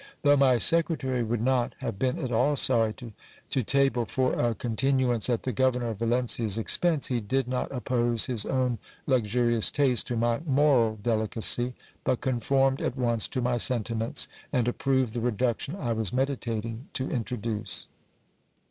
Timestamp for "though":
0.23-0.35